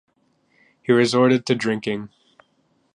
[0.81, 2.09] He resorted to drinking.